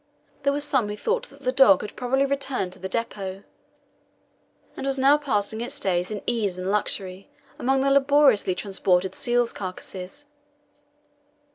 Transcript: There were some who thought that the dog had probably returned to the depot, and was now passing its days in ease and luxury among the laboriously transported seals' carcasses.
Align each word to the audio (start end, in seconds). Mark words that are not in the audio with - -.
There 0.41 0.51
were 0.51 0.59
some 0.61 0.89
who 0.89 0.97
thought 0.97 1.27
that 1.29 1.41
the 1.43 1.51
dog 1.51 1.81
had 1.81 1.95
probably 1.95 2.25
returned 2.25 2.73
to 2.73 2.79
the 2.79 2.89
depot, 2.89 3.43
and 4.75 4.87
was 4.87 4.97
now 4.97 5.19
passing 5.19 5.61
its 5.61 5.79
days 5.79 6.09
in 6.09 6.23
ease 6.25 6.57
and 6.57 6.71
luxury 6.71 7.29
among 7.59 7.81
the 7.81 7.91
laboriously 7.91 8.55
transported 8.55 9.13
seals' 9.13 9.53
carcasses. 9.53 10.25